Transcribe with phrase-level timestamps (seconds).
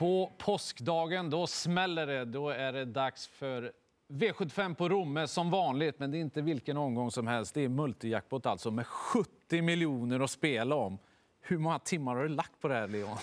[0.00, 2.24] På påskdagen då smäller det.
[2.24, 3.72] Då är det dags för
[4.08, 5.98] V75 på Romme som vanligt.
[5.98, 7.54] Men det är inte vilken omgång som helst.
[7.54, 10.98] Det är multijackpot alltså med 70 miljoner att spela om.
[11.40, 13.16] Hur många timmar har du lagt på det här, Leon?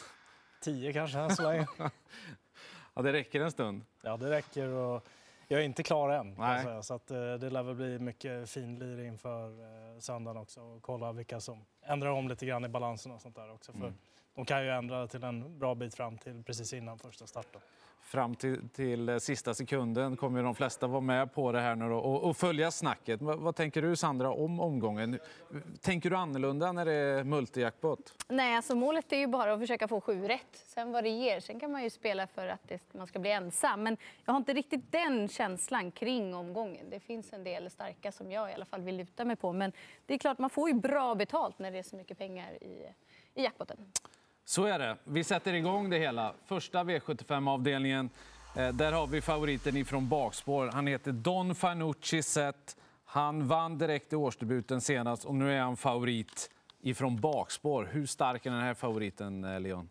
[0.61, 1.67] Tio kanske än så länge.
[2.93, 3.81] ja, det räcker en stund.
[4.01, 4.67] Ja, det räcker.
[4.67, 5.07] Och
[5.47, 6.35] jag är inte klar än.
[6.37, 6.83] Nej.
[6.83, 10.61] Så att, eh, det lär väl bli mycket finlir inför eh, söndagen också.
[10.61, 13.71] Och kolla vilka som ändrar om lite grann i balansen och sånt där också.
[13.71, 13.93] För mm.
[14.37, 17.61] De kan ju ändra till en bra bit fram till precis innan första starten
[18.07, 21.85] fram till, till eh, sista sekunden kommer de flesta vara med på det här nu
[21.85, 23.21] och, och, följa snacket.
[23.21, 25.19] Vad, vad, tänker du Sandra om omgången?
[25.81, 28.25] Tänker du annorlunda när det är multijackpot?
[28.27, 30.63] Nej, alltså målet är ju bara att försöka få sju rätt.
[30.67, 31.39] Sen vad det ger.
[31.39, 33.83] Sen kan man ju spela för att det, man ska bli ensam.
[33.83, 36.89] Men jag har inte riktigt den känslan kring omgången.
[36.89, 39.53] Det finns en del starka som jag i alla fall vill luta mig på.
[39.53, 39.71] Men
[40.05, 42.85] det är klart, man får ju bra betalt när det är så mycket pengar i,
[43.33, 43.77] i jackpoten.
[44.49, 44.97] Så är det.
[45.03, 46.33] Vi sätter igång det hela.
[46.45, 48.09] Första V75-avdelningen.
[48.55, 50.69] Eh, där har vi favoriten ifrån bakspår.
[50.73, 52.77] Han heter Don Fanucci Set.
[53.05, 56.49] Han vann direkt i årsdebuten senast och nu är han favorit
[56.81, 57.89] ifrån bakspår.
[57.91, 59.89] Hur stark är den här favoriten, eh, Leon?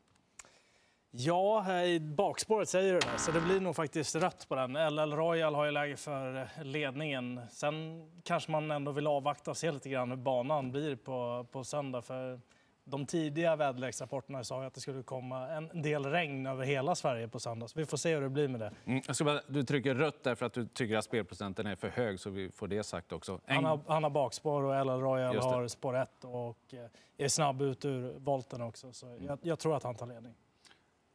[1.11, 4.73] Ja, i bakspåret säger du det, så det blir nog faktiskt rött på den.
[4.73, 7.41] LL Royal har ju läge för eh, ledningen.
[7.51, 11.65] Sen kanske man ändå vill avvakta och se lite grann hur banan blir på, på
[11.65, 12.03] söndag.
[12.03, 12.41] För
[12.89, 17.41] de tidiga väderleksrapporterna sa att det skulle komma en del regn över hela Sverige på
[17.41, 17.69] söndag.
[17.69, 18.73] Så vi får se hur det blir med det.
[18.85, 22.31] Mm, bara, du trycker rött därför att du tycker att spelprocenten är för hög, så
[22.31, 23.41] vi får det sagt också.
[23.47, 23.55] En...
[23.55, 27.63] Han, har, han har bakspår och LL Royal har spår 1 och eh, är snabb
[27.63, 28.93] ut ur volten också.
[28.93, 29.25] Så mm.
[29.25, 30.35] jag, jag, tror att han tar ledning.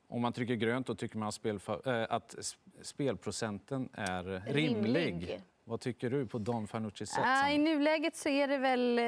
[0.08, 2.36] Om man trycker grönt då tycker man att, spel, äh, att
[2.82, 5.08] spelprocenten är rimlig.
[5.08, 5.42] rimlig.
[5.64, 7.26] Vad tycker du på Don Fanucci sätt?
[7.46, 9.00] Äh, I nuläget så är det väl...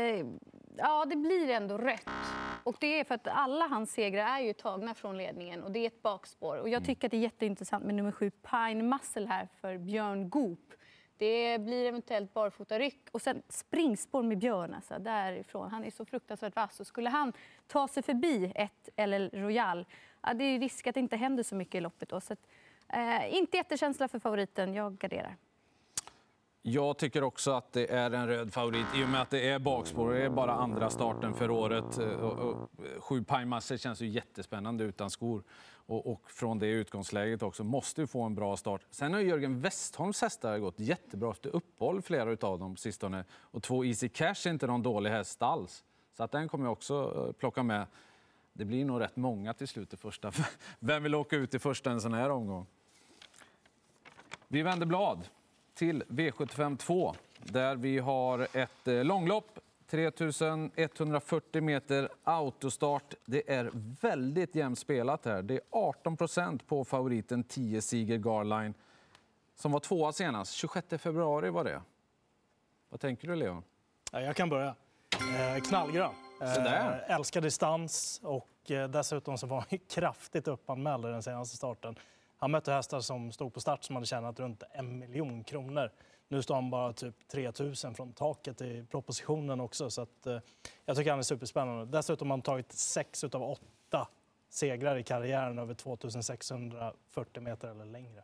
[0.78, 2.08] Ja, det blir ändå rött.
[2.64, 5.80] Och det är för att alla hans segrar är ju tagna från ledningen och det
[5.80, 6.58] är ett bakspår.
[6.58, 6.86] Och jag mm.
[6.86, 10.74] tycker att det är jätteintressant med nummer sju Pine Muscle här för Björn Goop.
[11.18, 15.72] Det blir eventuellt barfotaryck och sen springspår med Björn alltså, därifrån.
[15.72, 16.80] Han är så fruktansvärt vass.
[16.80, 17.34] Och skulle han
[17.68, 19.86] ta sig förbi ett eller Royal,
[20.22, 22.10] ja, det är risk att det inte händer så mycket i loppet.
[22.10, 22.22] Då.
[22.22, 22.48] Så att,
[22.90, 24.74] eh, inte jättekänsla för favoriten.
[24.74, 25.38] Jag garderar.
[26.66, 29.60] Jag tycker också att det är en röd favorit i och med att det är
[29.60, 30.14] bakspår.
[30.14, 31.98] Det är bara andra starten för året.
[31.98, 35.44] Eh, sju pajmassor känns ju jättespännande utan skor.
[35.86, 38.82] Och, och, från det utgångsläget också måste ju få en bra start.
[38.92, 43.26] Sen har Jörgen Westholms hästar gått jättebra efter uppehåll, flera av dem på sistone.
[43.32, 45.84] Och två Easy Cash är inte någon dålig häst alls.
[46.18, 47.86] Så att den kommer jag också eh, plocka med.
[48.54, 50.32] Det blir nog rätt många till slut i första.
[50.80, 52.66] Vem vill åka ut i första en sån här omgång?
[54.48, 55.28] Vi vänder blad
[55.74, 59.60] till V75 2 där vi har ett eh, långlopp.
[59.88, 63.14] 3140 meter autostart.
[63.26, 65.42] Det är väldigt jämnt spelat här.
[65.42, 68.74] Det är 18 procent på favoriten 10 Siger Garline
[69.56, 70.54] som var tvåa senast.
[70.54, 71.82] 26 februari var det.
[72.90, 73.64] Vad tänker du, Leon?
[74.12, 74.76] Ja, jag kan börja.
[75.56, 76.12] Eh, knallgrön.
[76.42, 81.96] Eh, älskar distans och eh, dessutom så var han kraftigt uppanmäld i den senaste starten.
[82.44, 85.92] Han mötte hästar som stod på start som hade tjänat runt en miljon kronor.
[86.28, 89.90] Nu står han bara typ 3 000 från taket i propositionen också.
[89.90, 90.40] Så att, eh,
[90.86, 91.98] jag tycker han är superspännande.
[91.98, 94.08] Dessutom har han tagit sex av åtta
[94.50, 98.24] segrar i karriären över 2640 meter eller längre.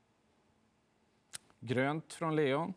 [1.60, 2.74] Grönt från Leon.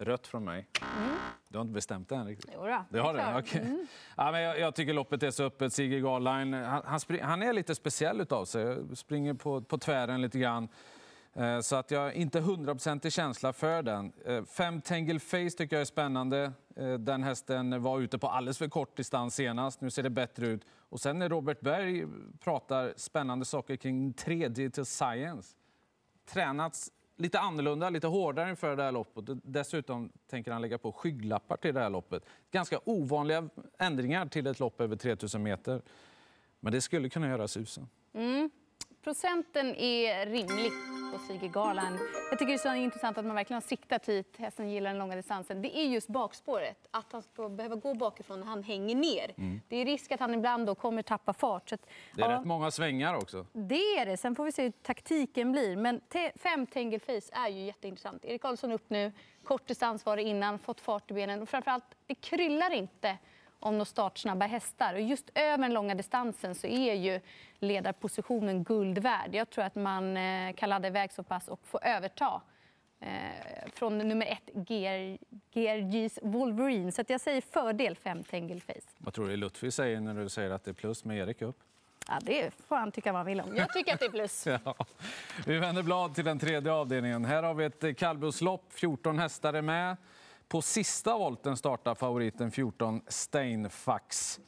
[0.00, 0.66] Rött från mig.
[0.98, 1.14] Mm.
[1.48, 2.50] Du har inte bestämt det än riktigt?
[2.54, 3.38] Jo då, det har du?
[3.38, 3.60] Okay.
[3.60, 3.86] Mm.
[4.16, 5.72] Ja, men jag, jag, tycker loppet är så öppet.
[5.72, 8.96] Sigge Garline, han, han, han, är lite speciell utav sig.
[8.96, 10.68] Springer på, på tvären lite grann.
[11.32, 14.12] Eh, så att jag har inte hundraprocentig känsla för den.
[14.24, 16.52] Eh, fem Tangle Face tycker jag är spännande.
[16.76, 19.80] Eh, den hästen var ute på alldeles för kort distans senast.
[19.80, 20.64] Nu ser det bättre ut.
[20.88, 22.06] Och sen när Robert Berg
[22.40, 25.56] pratar spännande saker kring 3D till Science.
[26.26, 29.24] Tränats lite annorlunda, lite hårdare inför det här loppet.
[29.42, 32.24] Dessutom tänker han lägga på skygglappar till det här loppet.
[32.50, 33.48] Ganska ovanliga
[33.78, 35.82] ändringar till ett lopp över 3000 meter.
[36.60, 37.88] Men det skulle kunna göra susen.
[38.12, 38.50] Mm.
[39.04, 40.72] Procenten är rimlig
[41.12, 41.98] på Sige Garland.
[42.30, 44.36] Jag tycker det är så intressant att man verkligen har siktat hit.
[44.38, 45.62] Hästen gillar den långa distansen.
[45.62, 46.88] Det är just bakspåret.
[46.90, 49.34] Att han ska behöva gå bakifrån när han hänger ner.
[49.38, 49.60] Mm.
[49.68, 51.72] Det är risk att han ibland då kommer tappa fart.
[51.72, 53.46] Att, det är ja, rätt många svängar också.
[53.52, 54.16] Det är det.
[54.16, 55.76] Sen får vi se hur taktiken blir.
[55.76, 56.00] Men
[56.36, 58.24] fem Tangle Face är ju jätteintressant.
[58.24, 59.12] Erik Karlsson upp nu.
[59.44, 60.58] Kort distans var det innan.
[60.58, 61.42] Fått fart i benen.
[61.42, 63.18] Och framförallt, det kryllar inte
[63.60, 64.94] om de startsnabba hästar.
[64.94, 67.20] Och just över den långa distansen så är ju
[67.58, 69.34] ledarpositionen guld värd.
[69.34, 72.42] Jag tror att man eh, kan ladda iväg så pass och få överta
[73.00, 73.08] eh,
[73.74, 74.54] från nummer ett,
[75.54, 76.92] GRG's Wolverine.
[76.92, 78.88] Så jag säger fördel 5 Tangle Face.
[78.98, 81.58] Vad tror du Lutfi säger när du säger att det är plus med Erik upp?
[82.08, 83.56] Ja, det får han tycka vad han vill om.
[83.56, 84.46] Jag tycker att det är plus.
[84.64, 84.74] Ja.
[85.46, 87.24] Vi vänder blad till den tredje avdelningen.
[87.24, 88.72] Här har vi ett kallblodslopp.
[88.72, 89.96] 14 hästar är med.
[90.50, 94.40] På sista volten startar favoriten 14 Steinfax.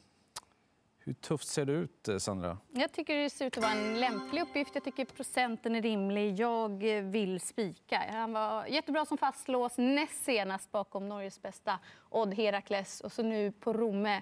[0.99, 2.57] Hur tufft ser det ut, eh, Sandra?
[2.71, 4.71] Jag tycker det ser ut att vara en lämplig uppgift.
[4.73, 6.39] Jag tycker procenten är rimlig.
[6.39, 8.01] Jag vill spika.
[8.11, 11.79] Han var jättebra som fastlås, näst senast bakom Norges bästa
[12.09, 13.01] Odd Herakles.
[13.01, 14.21] Och så nu på Romme.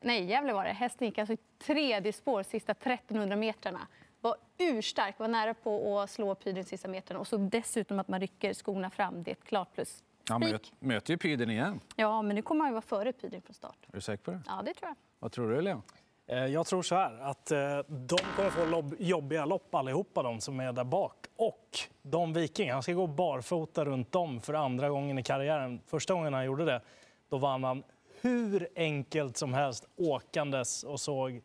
[0.00, 0.72] Nej, Gävle var det.
[0.72, 3.86] Hästen gick alltså i tredje spår sista 1300 metrarna.
[4.20, 7.20] Var urstark, var nära på att slå Pydren sista metrarna.
[7.20, 9.22] Och så dessutom att man rycker skorna fram.
[9.22, 10.02] Det är ett klart plus.
[10.28, 11.80] Han ja, möter ju Pydren igen.
[11.96, 13.76] Ja, men nu kommer han ju vara före Pydren från start.
[13.88, 14.42] Är du säker på det?
[14.46, 14.96] Ja, det tror jag.
[15.18, 15.82] Vad tror du, Leon?
[16.26, 20.60] Eh, jag tror så här, att eh, de kommer få jobbiga lopp allihopa de som
[20.60, 21.26] är där bak.
[21.36, 25.80] Och de Viking, han ska gå barfota runt om för andra gången i karriären.
[25.86, 26.80] Första gången han gjorde det,
[27.28, 27.82] då vann han
[28.20, 31.42] hur enkelt som helst åkandes och såg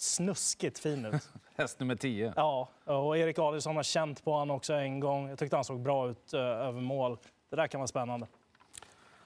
[0.00, 1.28] snuskigt fin ut.
[1.56, 2.32] Häst nummer 10.
[2.36, 5.28] Ja, och Erik Adielsson har känt på honom också en gång.
[5.28, 7.18] Jag tyckte han såg bra ut uh, över mål.
[7.50, 8.26] Det där kan vara spännande.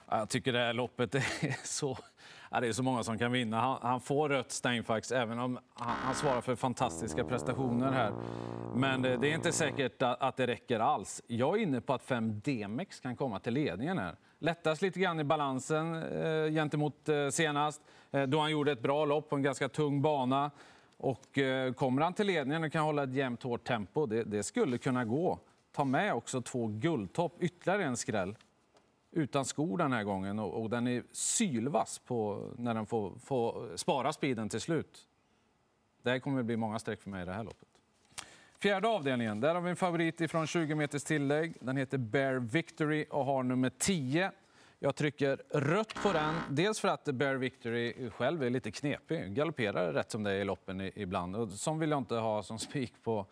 [0.09, 1.97] Jag tycker det här loppet är så
[2.55, 3.59] Ja, det är så många som kan vinna.
[3.59, 8.13] Han, han får rött Steinfax även om han, han, svarar för fantastiska prestationer här.
[8.75, 11.21] Men det, det är inte säkert att, att, det räcker alls.
[11.27, 14.15] Jag är inne på att 5 Demex kan komma till ledningen här.
[14.39, 17.81] Lättas lite grann i balansen eh, gentemot eh, senast
[18.11, 20.51] eh, då han gjorde ett bra lopp på en ganska tung bana.
[20.97, 24.43] Och eh, kommer han till ledningen och kan hålla ett jämnt hårt tempo, det, det
[24.43, 25.39] skulle kunna gå.
[25.75, 28.35] Ta med också två guldtopp, ytterligare en skräll
[29.15, 33.77] utan skor den här gången och, och den är sylvass på när den får, får
[33.77, 35.07] spara speeden till slut.
[36.01, 37.67] Det här kommer att bli många streck för mig i det här loppet.
[38.59, 41.57] Fjärde avdelningen, där har vi en favorit från 20 meters tillägg.
[41.59, 44.31] Den heter Bear Victory och har nummer 10.
[44.79, 49.33] Jag trycker rött på den, dels för att Bear Victory själv är lite knepig.
[49.33, 51.35] Galopperar rätt som det är i loppen ibland.
[51.35, 53.25] Och som vill jag inte ha som spik på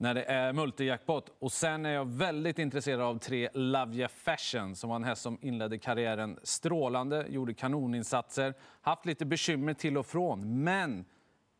[0.00, 1.30] när det är multijackpot.
[1.38, 5.38] Och sen är jag väldigt intresserad av tre Lavia Fashion som var en häst som
[5.40, 10.62] inledde karriären strålande, gjorde kanoninsatser, haft lite bekymmer till och från.
[10.64, 11.04] Men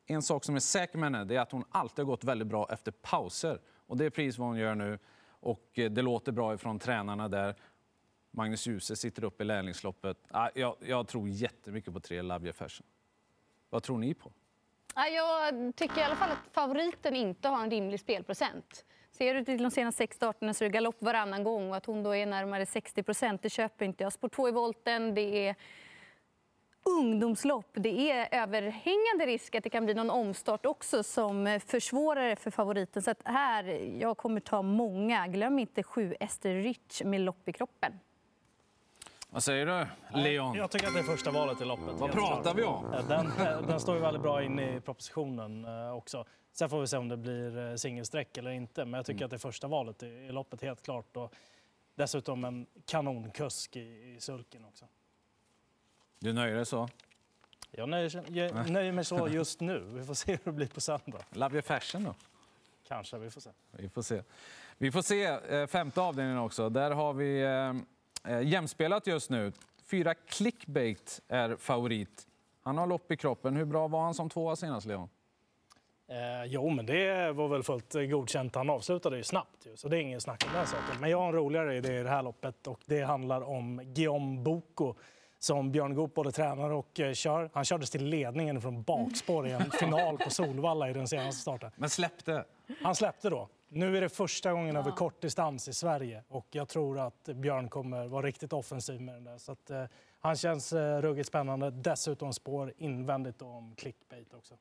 [0.06, 2.68] en sak som är säker med henne är att hon alltid har gått väldigt bra
[2.70, 3.60] efter pauser.
[3.86, 4.98] Och det är precis vad hon gör nu.
[5.26, 7.54] Och eh, det låter bra ifrån tränarna där.
[8.30, 10.16] Magnus Djuse sitter uppe i lärlingsloppet.
[10.30, 12.86] Ah, jag, jag tror jättemycket på tre Lavia Fashion.
[13.70, 14.32] Vad tror ni på?
[14.94, 18.84] Jag tycker i alla fall att favoriten inte har en rimlig spelprocent.
[19.10, 21.86] Ser du till de senaste sex starterna så är det galopp varannan gång och att
[21.86, 24.12] hon då är närmare 60 procent, det köper inte jag.
[24.12, 25.54] Spår 2 i volten, det är
[26.82, 27.70] ungdomslopp.
[27.72, 33.02] Det är överhängande risk att det kan bli någon omstart också som försvårar för favoriten.
[33.02, 33.64] Så att här,
[34.00, 35.26] jag kommer ta många.
[35.26, 37.92] Glöm inte sju Ester Rich med lopp i kroppen.
[39.32, 39.86] Vad säger du,
[40.20, 40.56] Leon?
[40.56, 41.94] Jag tycker att det är första valet i loppet.
[41.98, 42.90] Vad pratar vi om?
[43.08, 43.32] Den,
[43.66, 46.24] den står ju väldigt bra inne i propositionen eh, också.
[46.52, 48.84] Sen får vi se om det blir eh, singelsträck eller inte.
[48.84, 49.24] Men jag tycker mm.
[49.24, 51.16] att det är första valet i loppet, helt klart.
[51.16, 51.34] Och
[51.94, 54.84] dessutom en kanonkusk i, i sulken också.
[56.18, 56.88] Du nöjer dig så?
[57.70, 59.78] Jag nöjer, jag nöjer mig så just nu.
[59.78, 61.18] Vi får se hur det blir på söndag.
[61.30, 62.14] Love your fashion då?
[62.88, 63.50] Kanske, vi får se.
[63.70, 64.22] Vi får se.
[64.78, 66.68] Vi får se eh, femte avdelningen också.
[66.68, 67.42] Där har vi
[68.28, 69.52] Eh, jämspelat just nu.
[69.90, 72.26] Fyra clickbait är favorit.
[72.62, 73.56] Han har lopp i kroppen.
[73.56, 75.08] Hur bra var han som tvåa senast, Leon?
[76.08, 78.54] Eh, jo, men det var väl fullt godkänt.
[78.54, 81.00] Han avslutade ju snabbt, ju, så det är ingen snack om den saken.
[81.00, 84.42] Men jag har en roligare idé i det här loppet och det handlar om Guillaume
[84.42, 84.94] Boko
[85.38, 87.50] som Björn Goop både tränar och eh, kör.
[87.52, 91.70] Han kördes till ledningen från bakspår i en final på Solvalla i den senaste starten.
[91.76, 92.44] Men släppte?
[92.82, 93.48] Han släppte då.
[93.72, 97.68] Nu är det första gången över kort distans i Sverige och jag tror att Björn
[97.68, 99.38] kommer vara riktigt offensiv med den där.
[99.38, 99.84] Så att, eh,
[100.20, 101.70] han känns eh, ruggigt spännande.
[101.70, 104.54] Dessutom spår invändigt om clickbait också.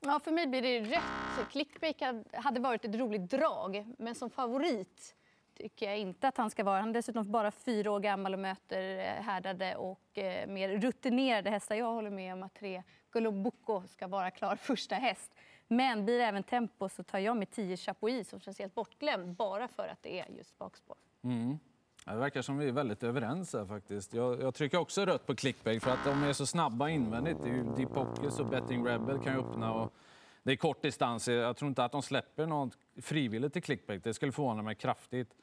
[0.00, 1.48] Ja, för mig blir det rätt.
[1.50, 5.14] Clickbait hade varit ett roligt drag, men som favorit
[5.54, 6.80] tycker jag inte att han ska vara.
[6.80, 11.50] Han är dessutom bara fyra år gammal och möter eh, härdade och eh, mer rutinerade
[11.50, 11.76] hästar.
[11.76, 15.32] Jag håller med om att tre Golobuco ska vara klar första häst.
[15.68, 19.36] Men blir det även tempo så tar jag med 10 Chapuis som känns helt bortglömd
[19.36, 20.96] bara för att det är just bakspår.
[21.22, 21.58] Mm.
[22.04, 24.14] Det verkar som vi är väldigt överens här faktiskt.
[24.14, 27.42] Jag, jag trycker också rött på clickbait för att de är så snabba invändigt.
[27.42, 29.94] Det är ju Deep Pockets och Betting Rebel kan ju öppna och
[30.42, 31.28] det är kort distans.
[31.28, 34.04] Jag tror inte att de släpper något frivilligt i clickbait.
[34.04, 35.34] Det skulle förvåna mig kraftigt.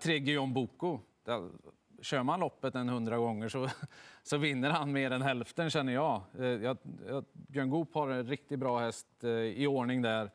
[0.00, 1.00] Tre Guillaume Boko.
[2.04, 3.68] Kör man loppet en hundra gånger så,
[4.22, 6.22] så vinner han mer än hälften känner jag.
[6.38, 6.76] Eh, jag,
[7.08, 10.30] jag Björn Goop har en riktigt bra häst eh, i ordning där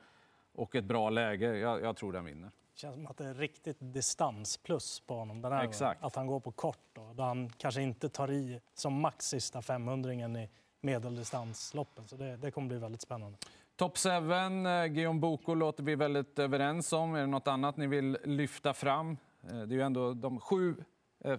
[0.54, 1.58] och ett bra läge.
[1.58, 2.52] Jag, jag tror den vinner.
[2.74, 6.04] Det känns som att det är riktigt distansplus på honom den här Exakt.
[6.04, 9.62] Att han går på kort då, då han kanske inte tar i som max sista
[9.62, 10.50] 500 i
[10.82, 12.08] medeldistansloppen.
[12.08, 13.38] Så det, det kommer bli väldigt spännande.
[13.76, 17.16] Top 7, eh, Guillaume Boko låter vi väldigt överens om.
[17.16, 19.18] Är det något annat ni vill lyfta fram?
[19.42, 20.76] Det är ju ändå de sju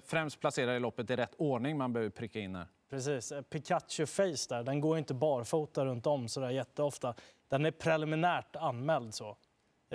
[0.04, 2.66] främst placerade i loppet i rätt ordning man behöver pricka in här.
[2.90, 3.32] Precis.
[3.50, 7.14] Pikachu Face där, den går inte barfota runt om så där jätteofta.
[7.48, 9.36] Den är preliminärt anmäld så.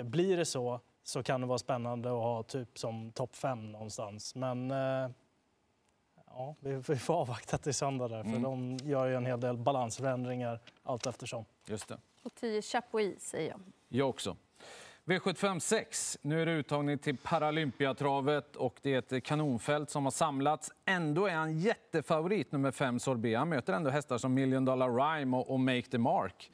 [0.02, 4.34] Blir det så så kan det vara spännande att ha typ som topp fem någonstans.
[4.34, 4.70] Men
[6.26, 8.42] ja, vi, får avvakta till söndag där, för mm.
[8.42, 11.44] de gör ju en hel del balansförändringar allt eftersom.
[11.66, 11.98] Just det.
[12.22, 13.60] Och 10 Chapuis säger jag.
[13.88, 14.36] Jag också.
[15.06, 16.18] V75 6.
[16.22, 20.72] Nu är det uttagning till Paralympiatravet och det är ett kanonfält som har samlats.
[20.84, 23.38] Ändå är han jättefavorit, nummer 5 Sorbet.
[23.38, 26.50] Han möter ändå hästar som Million Dollar Rhyme och, och Make the Mark.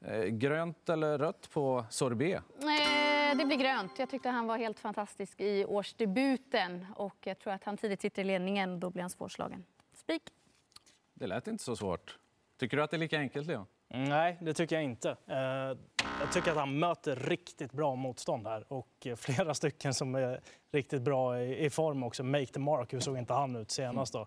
[0.00, 2.42] Eh, grönt eller rött på Sorbet?
[2.58, 3.98] Eh, det blir grönt.
[3.98, 6.86] Jag tyckte han var helt fantastisk i årsdebuten.
[6.96, 8.80] Och jag tror att han tidigt sitter i ledningen.
[8.80, 9.64] Då blir han svårslagen.
[9.94, 10.22] Spik.
[11.14, 12.18] Det lät inte så svårt.
[12.58, 13.66] Tycker du att det är lika enkelt, Leon?
[13.96, 15.16] Nej, det tycker jag inte.
[15.26, 15.36] Eh,
[16.20, 20.40] jag tycker att han möter riktigt bra motstånd här och eh, flera stycken som är
[20.72, 22.24] riktigt bra i form också.
[22.24, 24.26] Make the mark, hur såg inte han ut senast då?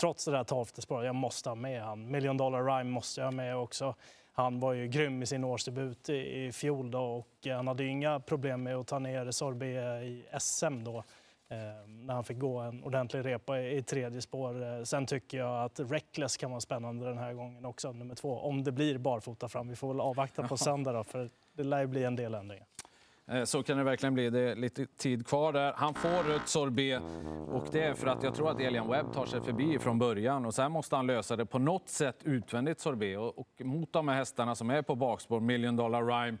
[0.00, 2.10] Trots det där tolfte spåret, jag måste ha med han.
[2.10, 3.94] Million dollar rhyme måste jag ha med också.
[4.32, 7.88] Han var ju grym i sin årsdebut i, fjol då, och eh, han hade ju
[7.88, 11.04] inga problem med att ta ner Sorbet i SM då.
[11.48, 11.56] Eh,
[11.88, 14.62] när han fick gå en ordentlig repa i, tredje spår.
[14.62, 18.38] Eh, sen tycker jag att Reckless kan vara spännande den här gången också, nummer två.
[18.38, 19.68] Om det blir barfota fram.
[19.68, 22.66] Vi får väl avvakta på söndag då, för det lär ju bli en del ändringar.
[23.30, 24.30] Eh, så kan det verkligen bli.
[24.30, 25.72] Det är lite tid kvar där.
[25.76, 27.02] Han får rött sorbet
[27.48, 30.46] och det är för att jag tror att Elian Webb tar sig förbi från början
[30.46, 34.08] och sen måste han lösa det på något sätt utvändigt sorbet och, och mot de
[34.08, 36.38] här hästarna som är på bakspår, Million Dollar Rhyme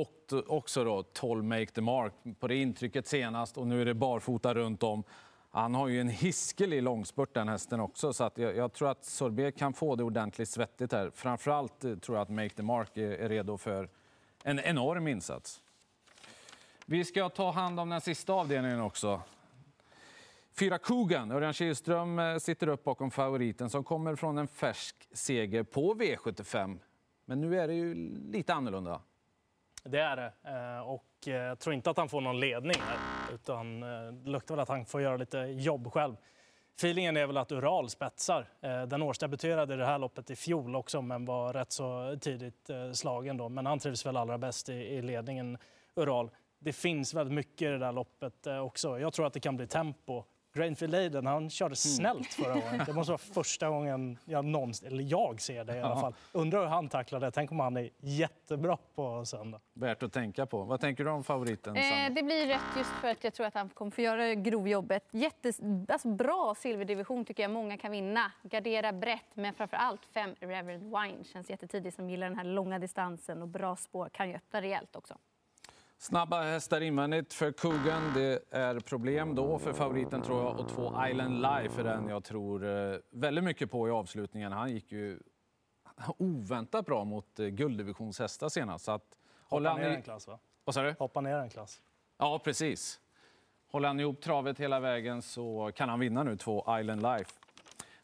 [0.00, 3.94] och också då 12 Make the Mark på det intrycket senast och nu är det
[3.94, 5.04] barfota runt om.
[5.50, 9.04] Han har ju en hiskelig långspurt den hästen också så att jag, jag, tror att
[9.04, 11.10] Sorbet kan få det ordentligt svettigt här.
[11.14, 13.88] Framförallt eh, tror jag att Make the Mark är, är redo för
[14.42, 15.62] en enorm insats.
[16.86, 19.20] Vi ska ta hand om den sista avdelningen också.
[20.58, 25.62] Fyra Kogan, Örjan Kihlström eh, sitter upp bakom favoriten som kommer från en färsk seger
[25.62, 26.78] på V75.
[27.24, 27.94] Men nu är det ju
[28.32, 29.00] lite annorlunda.
[29.88, 30.32] Det är det.
[30.44, 32.76] Eh, och eh, jag tror inte att han får någon ledning.
[33.34, 36.16] Utan det luktar väl att han får göra lite jobb själv.
[36.76, 38.48] Feelingen är väl att Ural spetsar.
[38.86, 43.36] Den årsdebuterade i det här loppet i fjol också men var rätt så tidigt slagen
[43.36, 43.48] då.
[43.48, 45.58] Men han trivs väl allra bäst i ledningen,
[45.94, 48.98] Ural det finns väldigt mycket i det där loppet också.
[48.98, 50.24] Jag tror att det kan bli tempo.
[50.56, 51.76] Grainfield Aiden, han körde mm.
[51.76, 52.86] snällt förra året.
[52.86, 56.14] Det måste vara första gången jag någonsin, eller jag ser det i alla fall.
[56.32, 57.30] Undrar hur han tacklar det.
[57.30, 59.60] Tänk om han är jättebra på söndag.
[59.74, 60.64] Värt att tänka på.
[60.64, 61.76] Vad tänker du om favoriten?
[61.76, 65.08] Eh, det blir rätt just för att jag tror att han kommer få göra grovjobbet.
[65.10, 68.32] Jättes, alltså bra silverdivision tycker jag många kan vinna.
[68.42, 72.78] Gardera brett, men framför allt fem Reverend Wine känns jättetidigt som gillar den här långa
[72.78, 74.08] distansen och bra spår.
[74.12, 75.18] Kan ju öppna rejält också.
[75.98, 78.12] Snabba hästar invändigt för Coogan.
[78.14, 80.60] Det är problem då för favoriten tror jag.
[80.60, 84.52] Och två Island Life är den jag tror eh, väldigt mycket på i avslutningen.
[84.52, 85.18] Han gick ju
[86.18, 88.84] oväntat bra mot eh, gulddivisionshästar senast.
[88.84, 89.16] Så att,
[89.48, 90.38] Hoppa ner en klass va?
[90.64, 90.94] Vad sa du?
[90.98, 91.82] Hoppa ner en klass.
[92.18, 93.00] Ja, precis.
[93.70, 97.30] Håller han ihop travet hela vägen så kan han vinna nu två Island Life.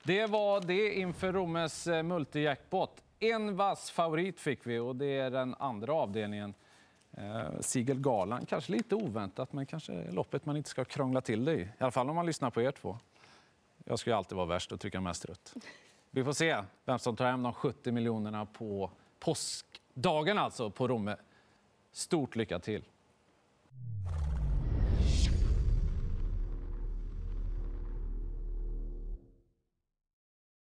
[0.03, 3.03] Det var det inför Rommes eh, multijackpot.
[3.19, 6.55] En vass favorit fick vi och det är den andra avdelningen.
[7.17, 11.61] Eh, Sigelgalan, kanske lite oväntat, men kanske loppet man inte ska krångla till det i.
[11.61, 12.99] I alla fall om man lyssnar på er två.
[13.85, 15.55] Jag ska ju alltid vara värst och trycka mest rött.
[16.11, 21.17] Vi får se vem som tar hem de 70 miljonerna på påskdagen alltså på Romme.
[21.93, 22.85] Stort lycka till!